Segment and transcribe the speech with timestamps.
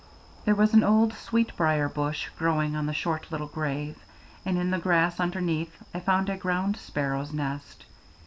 [0.45, 4.03] There was an old sweet brier bush growing on the short little grave,
[4.43, 7.85] and in the grass underneath I found a ground sparrow's nest.